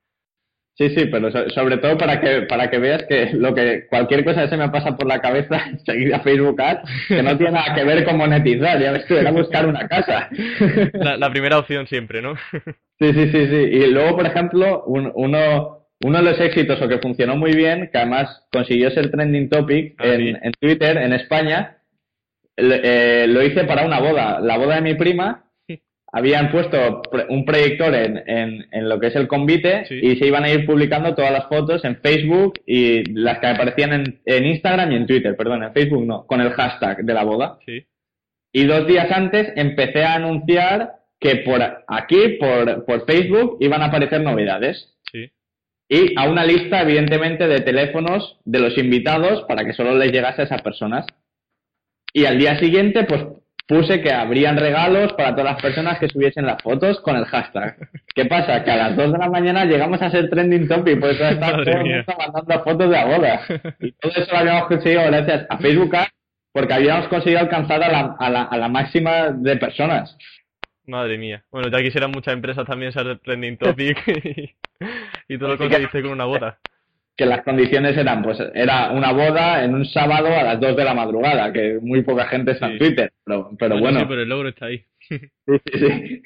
[0.77, 4.43] Sí, sí, pero sobre todo para que para que veas que lo que cualquier cosa
[4.43, 5.57] que se me pasa por la cabeza
[6.15, 9.31] a Facebook Ads, que no tiene nada que ver con monetizar, ya ves que era
[9.31, 10.31] buscar una casa.
[10.95, 12.35] La, primera opción siempre, ¿no?
[12.99, 13.57] Sí, sí, sí, sí.
[13.57, 17.97] Y luego, por ejemplo, uno, uno de los éxitos o que funcionó muy bien, que
[17.97, 21.79] además consiguió ser trending topic ah, en, en, Twitter en España,
[22.59, 25.45] eh, lo hice para una boda, la boda de mi prima,
[26.13, 28.23] habían puesto un proyector en,
[28.71, 31.85] en, lo que es el convite y se iban a ir publicando todas las fotos
[31.85, 36.05] en Facebook y las que aparecían en, en, Instagram y en Twitter, perdón, en Facebook
[36.05, 37.59] no, con el hashtag de la boda.
[38.53, 43.87] Y dos días antes empecé a anunciar que por aquí, por, por Facebook, iban a
[43.87, 44.97] aparecer novedades.
[45.93, 50.43] Y a una lista, evidentemente, de teléfonos de los invitados para que solo les llegase
[50.43, 51.05] a esas personas.
[52.13, 53.25] Y al día siguiente, pues
[53.71, 57.77] puse que habrían regalos para todas las personas que subiesen las fotos con el hashtag.
[58.13, 58.65] ¿Qué pasa?
[58.65, 62.15] Que a las 2 de la mañana llegamos a ser trending topic, por eso mundo
[62.19, 63.41] mandando fotos de la boda.
[63.79, 65.97] Y todo eso lo habíamos conseguido gracias a Facebook
[66.53, 70.19] porque habíamos conseguido alcanzar a la, a la, a la máxima de personas.
[70.87, 71.45] Madre mía.
[71.53, 74.03] Bueno, ya quisieran muchas empresas también ser trending topic
[75.29, 76.59] y, todo lo que conseguiste con una boda.
[77.21, 80.85] Que las condiciones eran, pues, era una boda en un sábado a las 2 de
[80.85, 84.01] la madrugada, que muy poca gente está en Twitter, pero, pero bueno.
[84.01, 84.83] Sí, pero el logro está ahí.
[85.11, 86.23] sí, sí.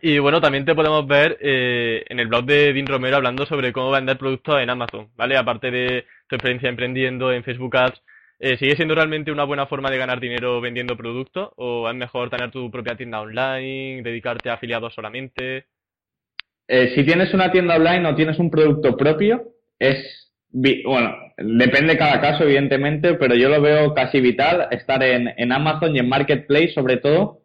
[0.00, 3.72] Y bueno, también te podemos ver eh, en el blog de Dean Romero hablando sobre
[3.72, 5.36] cómo vender productos en Amazon, ¿vale?
[5.36, 8.00] Aparte de tu experiencia emprendiendo en Facebook Ads,
[8.38, 11.50] eh, ¿sigue siendo realmente una buena forma de ganar dinero vendiendo productos?
[11.56, 15.66] ¿O es mejor tener tu propia tienda online, dedicarte a afiliados solamente?
[16.68, 19.42] Eh, si tienes una tienda online o tienes un producto propio,
[19.80, 25.32] es, bueno, depende de cada caso, evidentemente, pero yo lo veo casi vital estar en,
[25.36, 27.40] en Amazon y en Marketplace, sobre todo,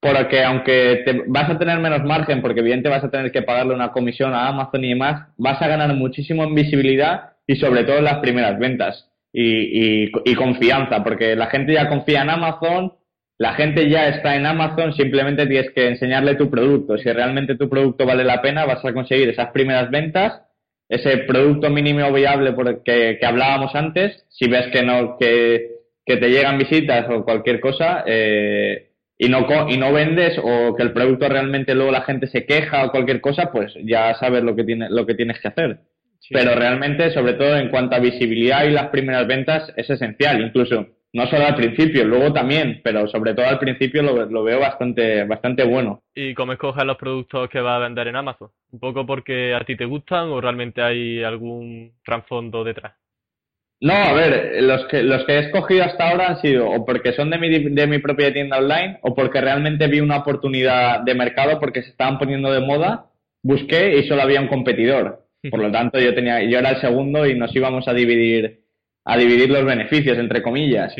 [0.00, 3.74] porque aunque te, vas a tener menos margen, porque evidentemente vas a tener que pagarle
[3.74, 7.98] una comisión a Amazon y demás, vas a ganar muchísimo en visibilidad y sobre todo
[7.98, 12.92] en las primeras ventas y, y, confianza, porque la gente ya confía en Amazon,
[13.36, 16.96] la gente ya está en Amazon, simplemente tienes que enseñarle tu producto.
[16.96, 20.40] Si realmente tu producto vale la pena, vas a conseguir esas primeras ventas,
[20.88, 24.24] ese producto mínimo viable que, que hablábamos antes.
[24.28, 25.70] Si ves que no, que,
[26.04, 30.82] que te llegan visitas o cualquier cosa, eh, y no, y no vendes o que
[30.82, 34.56] el producto realmente luego la gente se queja o cualquier cosa, pues ya sabes lo
[34.56, 35.78] que, tiene, lo que tienes que hacer.
[36.30, 40.40] Pero realmente, sobre todo en cuanto a visibilidad y las primeras ventas, es esencial.
[40.40, 44.58] Incluso, no solo al principio, luego también, pero sobre todo al principio lo, lo veo
[44.58, 46.02] bastante, bastante bueno.
[46.12, 48.48] ¿Y cómo escoges los productos que vas a vender en Amazon?
[48.72, 52.94] ¿Un poco porque a ti te gustan o realmente hay algún trasfondo detrás?
[53.80, 57.12] No, a ver, los que, los que he escogido hasta ahora han sido o porque
[57.12, 61.14] son de mi, de mi propia tienda online o porque realmente vi una oportunidad de
[61.14, 63.06] mercado porque se estaban poniendo de moda,
[63.40, 65.26] busqué y solo había un competidor.
[65.48, 68.63] Por lo tanto, yo tenía, yo era el segundo y nos íbamos a dividir,
[69.04, 70.94] a dividir los beneficios, entre comillas.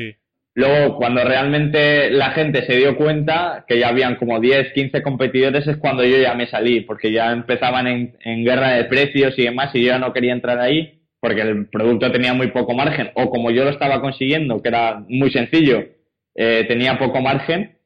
[0.57, 5.67] Luego, cuando realmente la gente se dio cuenta que ya habían como 10, 15 competidores,
[5.67, 9.45] es cuando yo ya me salí, porque ya empezaban en, en guerra de precios y
[9.45, 13.11] demás, y yo ya no quería entrar ahí porque el producto tenía muy poco margen,
[13.14, 15.83] o como yo lo estaba consiguiendo, que era muy sencillo,
[16.35, 17.79] eh, tenía poco margen,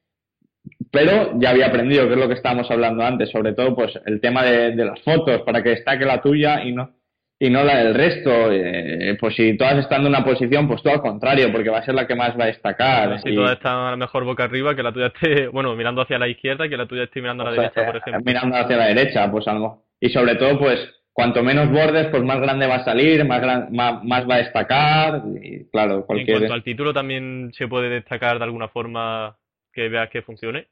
[0.91, 4.21] pero ya había aprendido, que es lo que estábamos hablando antes, sobre todo pues el
[4.21, 6.97] tema de, las fotos, para que destaque la tuya y no
[7.39, 8.51] y no la del resto.
[8.51, 11.85] Eh, pues si todas están en una posición, pues todo al contrario, porque va a
[11.85, 13.21] ser la que más va a destacar.
[13.21, 16.19] Si todas están a lo mejor boca arriba, que la tuya esté, bueno, mirando hacia
[16.19, 18.23] la izquierda, que la tuya esté mirando a la derecha, por ejemplo.
[18.25, 19.85] Mirando hacia la derecha, pues algo.
[20.01, 24.29] Y sobre todo, pues cuanto menos bordes, pues más grande va a salir, más, más,
[24.29, 25.23] va a destacar.
[25.43, 26.37] Y claro, cualquier...
[26.37, 29.37] En cuanto al título, también se puede destacar de alguna forma
[29.73, 30.69] que veas que funcione.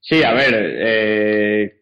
[0.00, 1.81] Sí, a ver, eh,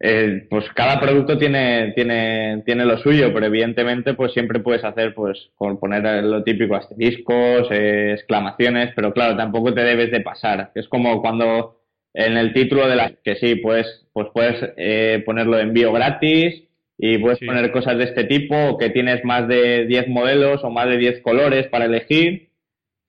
[0.00, 5.14] eh, pues cada producto tiene, tiene, tiene lo suyo, pero evidentemente pues siempre puedes hacer,
[5.14, 10.72] pues, con poner lo típico asteriscos, eh, exclamaciones, pero claro, tampoco te debes de pasar.
[10.74, 11.80] Es como cuando
[12.12, 16.64] en el título de la que sí, pues, pues puedes eh, ponerlo de envío gratis
[16.98, 20.70] y puedes poner cosas de este tipo, o que tienes más de 10 modelos o
[20.70, 22.50] más de 10 colores para elegir,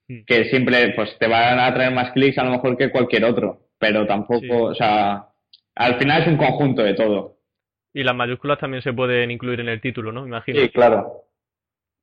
[0.08, 0.24] hmm.
[0.26, 3.60] que siempre pues te van a traer más clics a lo mejor que cualquier otro,
[3.78, 5.26] pero tampoco, o sea,
[5.76, 7.36] al final es un conjunto de todo.
[7.92, 10.26] Y las mayúsculas también se pueden incluir en el título, ¿no?
[10.26, 10.60] Imagino.
[10.60, 11.22] Sí, claro.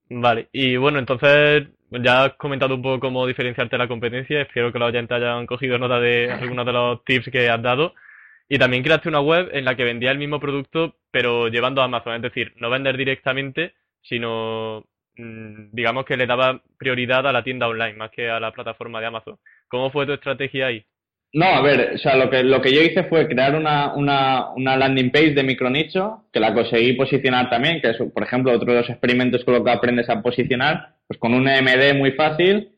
[0.10, 4.42] Vale, y bueno, entonces ya has comentado un poco cómo diferenciarte de la competencia.
[4.42, 7.94] Espero que los oyentes hayan cogido nota de algunos de los tips que has dado.
[8.48, 11.86] Y también creaste una web en la que vendía el mismo producto, pero llevando a
[11.86, 12.16] Amazon.
[12.16, 17.68] Es decir, no vender directamente, sino mm, digamos que le daba prioridad a la tienda
[17.68, 19.38] online más que a la plataforma de Amazon.
[19.68, 20.86] ¿Cómo fue tu estrategia ahí?
[21.36, 24.52] No, a ver, o sea, lo que, lo que yo hice fue crear una, una,
[24.52, 28.72] una landing page de micronicho, que la conseguí posicionar también, que es, por ejemplo, otro
[28.72, 32.74] de los experimentos con lo que aprendes a posicionar, pues con un EMD muy fácil,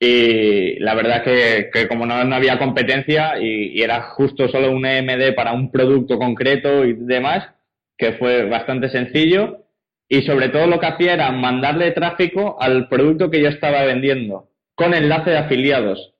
[0.00, 5.34] y la verdad que, que como no, había competencia y, era justo solo un EMD
[5.36, 7.48] para un producto concreto y demás,
[7.96, 9.66] que fue bastante sencillo,
[10.08, 14.48] y sobre todo lo que hacía era mandarle tráfico al producto que yo estaba vendiendo,
[14.74, 16.14] con enlace de afiliados.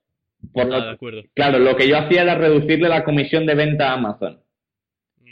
[0.53, 1.23] Por ah, de acuerdo.
[1.33, 4.39] Claro, lo que yo hacía era reducirle la comisión de venta a Amazon.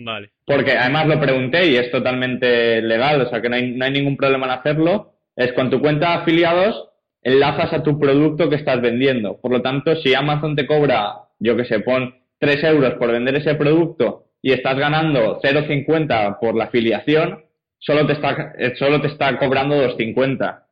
[0.02, 0.32] Vale.
[0.46, 3.92] Porque además lo pregunté y es totalmente legal, o sea que no hay, no hay
[3.92, 5.14] ningún problema en hacerlo.
[5.36, 6.90] Es con tu cuenta de afiliados
[7.22, 9.40] enlazas a tu producto que estás vendiendo.
[9.42, 13.36] Por lo tanto, si Amazon te cobra, yo que sé, pon 3 euros por vender
[13.36, 17.44] ese producto y estás ganando 0,50 por la afiliación,
[17.78, 20.64] solo te está, solo te está cobrando 2,50.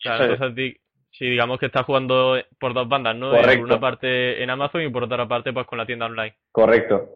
[0.00, 0.76] Claro, entonces
[1.16, 3.30] Sí, digamos que está jugando por dos bandas, ¿no?
[3.30, 6.34] Por una parte en Amazon y por otra parte pues con la tienda online.
[6.50, 7.08] Correcto.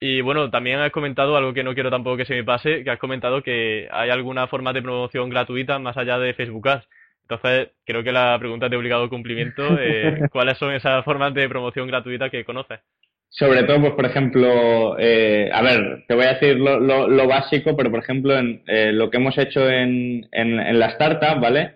[0.00, 2.90] Y bueno, también has comentado algo que no quiero tampoco que se me pase, que
[2.90, 6.88] has comentado que hay alguna forma de promoción gratuita más allá de Facebook Ads.
[7.22, 11.86] Entonces, creo que la pregunta de obligado cumplimiento, eh, ¿cuáles son esas formas de promoción
[11.86, 12.80] gratuita que conoces?
[13.28, 17.76] Sobre todo, pues, por ejemplo, eh, a ver, te voy a decir lo, lo, básico,
[17.76, 21.75] pero por ejemplo, en eh, lo que hemos hecho en, en, la startup, ¿vale?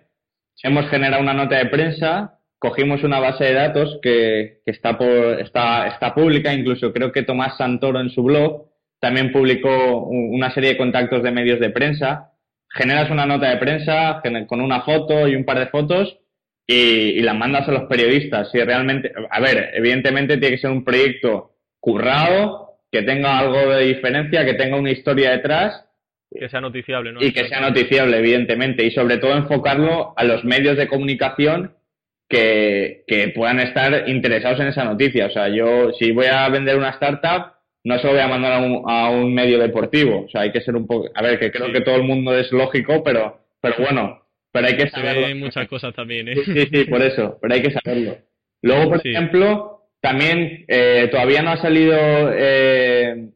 [0.63, 6.13] Hemos generado una nota de prensa, cogimos una base de datos que, está, por, está
[6.13, 8.69] pública, incluso creo que Tomás Santoro en su blog
[8.99, 12.33] también publicó una serie de contactos de medios de prensa.
[12.69, 16.19] Generas una nota de prensa con una foto y un par de fotos
[16.67, 18.51] y, y las mandas a los periodistas.
[18.51, 23.85] Si realmente, a ver, evidentemente tiene que ser un proyecto currado, que tenga algo de
[23.85, 25.85] diferencia, que tenga una historia detrás.
[26.33, 27.21] Que sea noticiable, ¿no?
[27.21, 28.85] Y que sea noticiable, evidentemente.
[28.85, 31.73] Y sobre todo enfocarlo a los medios de comunicación
[32.29, 35.27] que, que puedan estar interesados en esa noticia.
[35.27, 38.53] O sea, yo, si voy a vender una startup, no se lo voy a mandar
[38.53, 40.25] a un, a un medio deportivo.
[40.25, 41.09] O sea, hay que ser un poco.
[41.13, 44.77] A ver, que creo que todo el mundo es lógico, pero, pero bueno, pero hay
[44.77, 45.25] que saberlo.
[45.25, 46.35] Hay muchas cosas también, ¿eh?
[46.45, 48.17] Sí, sí, por eso, pero hay que saberlo.
[48.61, 51.97] Luego, por ejemplo, también eh, todavía no ha salido
[52.33, 53.29] eh,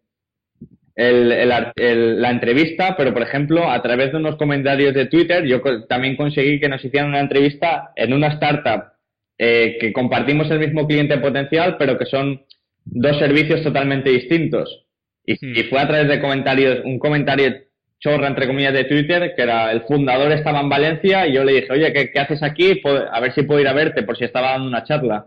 [0.96, 1.32] el,
[1.76, 6.16] el, la entrevista, pero por ejemplo, a través de unos comentarios de Twitter, yo también
[6.16, 8.94] conseguí que nos hicieran una entrevista en una startup
[9.38, 12.42] eh, que compartimos el mismo cliente potencial, pero que son
[12.86, 14.86] dos servicios totalmente distintos.
[15.26, 15.58] Y, hmm.
[15.58, 17.54] y, fue a través de comentarios, un comentario
[18.00, 21.54] chorra, entre comillas, de Twitter, que era el fundador estaba en Valencia y yo le
[21.54, 22.82] dije, oye, ¿qué, qué haces aquí?
[23.12, 25.26] A ver si puedo ir a verte por si estaba dando una charla.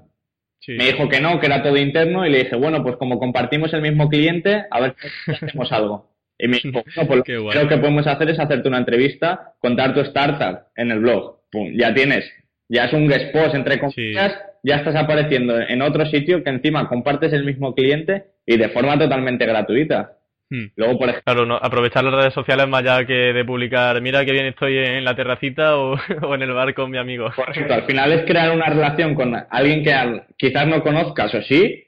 [0.66, 3.72] Me dijo que no, que era todo interno y le dije, bueno, pues como compartimos
[3.72, 4.94] el mismo cliente, a ver
[5.24, 6.10] si hacemos algo.
[6.38, 10.00] Y me dijo, no, pues lo que podemos hacer es hacerte una entrevista, contar tu
[10.00, 11.40] startup en el blog.
[11.50, 12.30] Pum, ya tienes.
[12.68, 16.88] Ya es un guest post, entre comillas, ya estás apareciendo en otro sitio que encima
[16.88, 20.17] compartes el mismo cliente y de forma totalmente gratuita.
[20.50, 20.66] Hmm.
[20.76, 24.46] Luego, por ejemplo, aprovechar las redes sociales más allá que de publicar, mira que bien
[24.46, 25.96] estoy en la terracita o,
[26.34, 27.30] en el bar con mi amigo.
[27.36, 31.84] al final es crear una relación con alguien que quizás no conozcas o sí,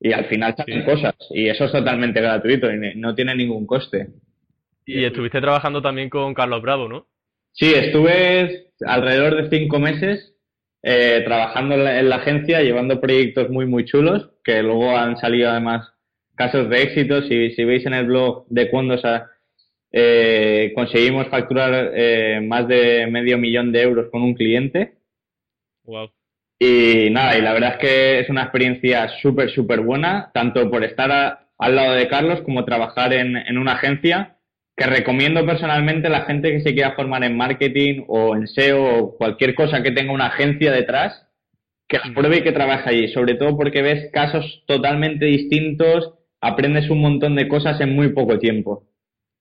[0.00, 1.14] y al final salen cosas.
[1.30, 4.08] Y eso es totalmente gratuito y no tiene ningún coste.
[4.86, 7.06] Y estuviste trabajando también con Carlos Bravo, ¿no?
[7.52, 10.34] Sí, estuve alrededor de cinco meses
[10.82, 15.93] eh, trabajando en la, agencia, llevando proyectos muy, muy chulos, que luego han salido además
[16.34, 17.22] casos de éxito.
[17.22, 18.96] Si, si veis en el blog de cuándo
[19.92, 24.94] eh, conseguimos facturar eh, más de medio millón de euros con un cliente.
[25.84, 26.10] Wow.
[26.58, 30.84] Y nada, y la verdad es que es una experiencia súper, súper buena, tanto por
[30.84, 34.34] estar al lado de Carlos como trabajar en, en una agencia
[34.76, 38.98] que recomiendo personalmente a la gente que se quiera formar en marketing o en SEO
[38.98, 41.28] o cualquier cosa que tenga una agencia detrás,
[41.88, 46.14] que la pruebe y que trabaje allí, sobre todo porque ves casos totalmente distintos,
[46.44, 48.84] aprendes un montón de cosas en muy poco tiempo,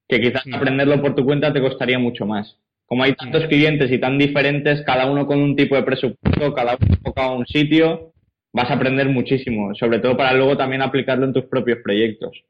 [0.07, 2.57] que quizás aprenderlo por tu cuenta te costaría mucho más.
[2.85, 6.75] Como hay tantos clientes y tan diferentes, cada uno con un tipo de presupuesto, cada
[6.75, 8.13] uno enfocado a un sitio,
[8.53, 12.43] vas a aprender muchísimo, sobre todo para luego también aplicarlo en tus propios proyectos.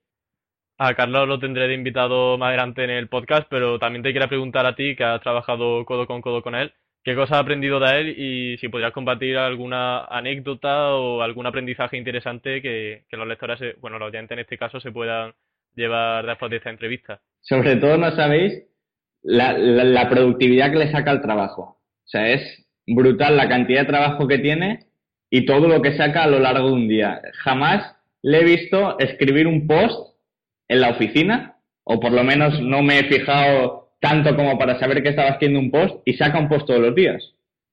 [0.77, 4.27] A Carlos lo tendré de invitado más adelante en el podcast, pero también te quería
[4.27, 7.79] preguntar a ti, que has trabajado codo con codo con él, qué cosa has aprendido
[7.79, 13.75] de él y si podrías compartir alguna anécdota o algún aprendizaje interesante que, los lectores,
[13.81, 15.33] bueno, los oyentes en este caso, se puedan
[15.75, 17.19] llevar después de esta entrevista.
[17.41, 18.63] Sobre todo, no sabéis
[19.21, 21.77] la, la productividad que le saca al trabajo.
[22.03, 24.87] O sea, es brutal la cantidad de trabajo que tiene
[25.29, 27.21] y todo lo que saca a lo largo de un día.
[27.43, 30.15] Jamás le he visto escribir un post
[30.69, 35.01] en la oficina, o por lo menos no me he fijado tanto como para saber
[35.01, 37.23] que estaba haciendo un post y saca un post todos los días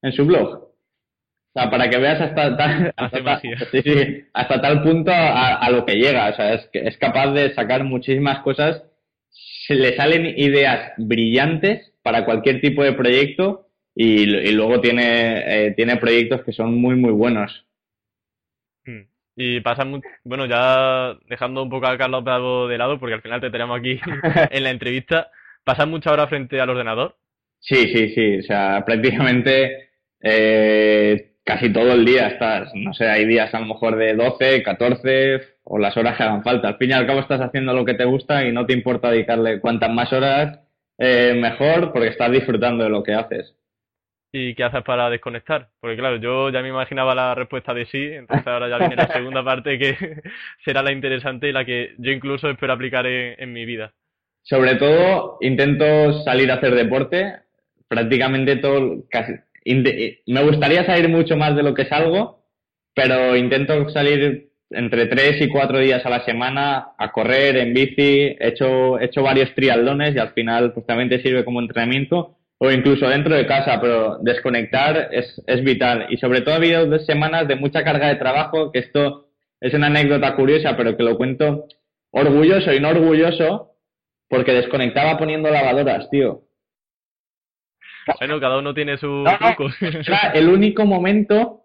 [0.01, 0.49] en su blog.
[0.49, 2.95] O sea, para que veas hasta tal,
[4.33, 6.31] hasta, tal punto a, lo que llega.
[6.31, 8.85] O sea, es, es capaz de sacar muchísimas cosas.
[9.67, 15.97] Se le salen ideas brillantes para cualquier tipo de proyecto y, luego tiene, eh, tiene
[15.97, 17.67] proyectos que son muy, muy buenos.
[19.35, 19.85] Y pasa
[20.23, 23.79] bueno, ya dejando un poco a Carlos Bravo de lado, porque al final te tenemos
[23.79, 23.99] aquí
[24.51, 25.31] en la entrevista,
[25.65, 27.17] ¿pasas mucha hora frente al ordenador?
[27.59, 29.91] Sí, sí, sí, o sea, prácticamente
[30.23, 34.63] eh, casi todo el día estás, no sé, hay días a lo mejor de 12,
[34.63, 36.69] 14 o las horas que hagan falta.
[36.69, 39.11] Al fin y al cabo estás haciendo lo que te gusta y no te importa
[39.11, 40.61] dedicarle cuantas más horas
[40.99, 43.57] eh, mejor porque estás disfrutando de lo que haces.
[44.33, 45.71] ¿Y qué haces para desconectar?
[45.81, 49.09] Porque claro, yo ya me imaginaba la respuesta de sí, entonces ahora ya viene la
[49.09, 49.97] segunda parte que
[50.65, 53.93] será la interesante y la que yo incluso espero aplicar en, mi vida.
[54.43, 57.37] Sobre todo, intento salir a hacer deporte,
[57.89, 59.35] prácticamente todo, casi,
[59.65, 62.45] me gustaría salir mucho más de lo que salgo,
[62.95, 68.37] pero intento salir entre tres y cuatro días a la semana a correr en bici,
[68.39, 72.37] he hecho, he hecho varios triatlones y al final pues también te sirve como entrenamiento.
[72.63, 76.07] O incluso dentro de casa, pero desconectar es, es vital.
[76.11, 79.29] Y sobre todo ha habido dos semanas de mucha carga de trabajo, que esto
[79.63, 81.67] es una anécdota curiosa, pero que lo cuento
[82.11, 83.70] orgulloso y no orgulloso,
[84.31, 86.43] porque desconectaba poniendo lavadoras, tío.
[88.19, 89.69] Bueno, cada uno tiene su truco.
[89.81, 91.65] Era el único momento,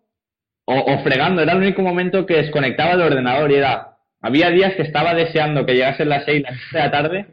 [0.66, 4.74] o, o, fregando, era el único momento que desconectaba el ordenador y era, había días
[4.74, 7.26] que estaba deseando que llegasen las seis, las de la tarde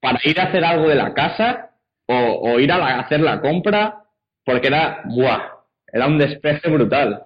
[0.00, 1.70] para ir a hacer algo de la casa
[2.06, 4.02] o, ir a, hacer la compra
[4.44, 5.40] porque era, ¡buah!
[5.86, 7.22] Era un despeje brutal.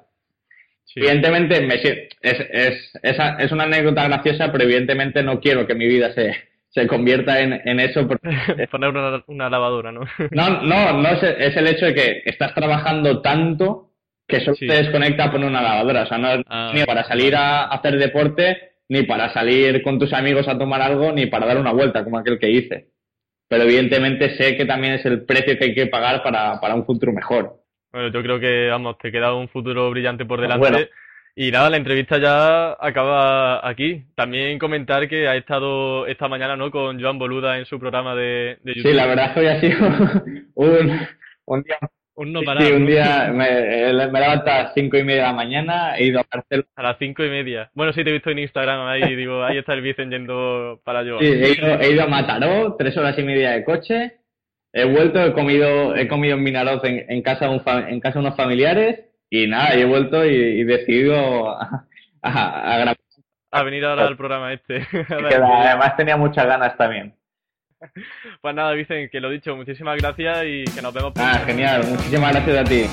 [0.95, 1.85] Evidentemente, me, es,
[2.21, 6.87] es, es, es, una anécdota graciosa, pero evidentemente no quiero que mi vida se, se
[6.87, 8.07] convierta en, en eso.
[8.07, 8.29] Porque...
[8.71, 8.91] Poner
[9.27, 10.01] una, lavadora, ¿no?
[10.31, 13.91] no, no, no es, es, el hecho de que estás trabajando tanto
[14.27, 16.03] que solo te desconecta poner una lavadora.
[16.03, 19.99] O sea, no es ah, ni para salir a hacer deporte, ni para salir con
[19.99, 22.95] tus amigos a tomar algo, ni para dar una vuelta, como aquel que hice
[23.49, 26.85] pero evidentemente sé que también es el precio que hay que pagar para, para un
[26.85, 27.61] futuro mejor.
[27.93, 30.91] Bueno, yo creo que, vamos, te queda un futuro brillante por delante.
[31.37, 34.05] Y nada, la entrevista ya acaba aquí.
[34.15, 36.71] También comentar que ha estado esta mañana ¿no?
[36.71, 38.91] con Joan Boluda en su programa de, de YouTube.
[38.91, 39.79] Sí, la verdad es que hoy ha sido
[40.55, 41.01] un,
[41.47, 41.79] un día
[42.17, 45.33] un no Sí, un día me, me levanto a las cinco y media de la
[45.33, 46.69] mañana, he ido a Barcelona.
[46.77, 47.71] A las cinco y media.
[47.75, 51.03] Bueno, sí, te he visto en Instagram ahí, digo, ahí está el Vicen yendo para
[51.03, 51.19] yo.
[51.19, 54.13] Sí, he ido, he ido a Mataró, tres horas y media de coche.
[54.73, 58.19] He vuelto, he comido, he comido en Minaroz en, en casa de un en casa
[58.19, 59.05] unos familiares
[59.35, 61.87] y nada, he vuelto y, y decidido a,
[62.23, 62.97] a, grabar.
[63.51, 64.87] A venir ahora al programa este.
[65.09, 67.15] además tenía muchas ganas también.
[68.41, 71.13] Pues nada, dicen que lo dicho, muchísimas gracias y que nos vemos.
[71.17, 72.87] Ah, genial, muchísimas gracias a ti.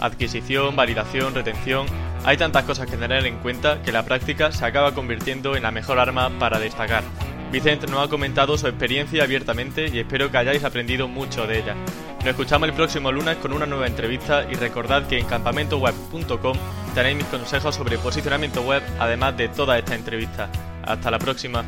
[0.00, 1.86] Adquisición, validación, retención.
[2.26, 5.70] Hay tantas cosas que tener en cuenta que la práctica se acaba convirtiendo en la
[5.70, 7.04] mejor arma para destacar.
[7.52, 11.76] Vicente nos ha comentado su experiencia abiertamente y espero que hayáis aprendido mucho de ella.
[12.20, 16.56] Nos escuchamos el próximo lunes con una nueva entrevista y recordad que en campamentoweb.com
[16.94, 20.48] tenéis mis consejos sobre posicionamiento web además de toda esta entrevista.
[20.82, 21.62] Hasta la próxima.